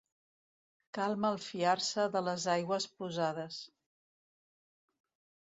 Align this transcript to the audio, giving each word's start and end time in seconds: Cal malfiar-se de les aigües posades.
Cal 0.97 1.13
malfiar-se 1.25 2.07
de 2.15 2.23
les 2.29 2.47
aigües 2.55 2.89
posades. 3.03 3.61